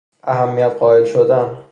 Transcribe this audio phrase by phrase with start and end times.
[0.23, 1.57] اهمیت قائل شدن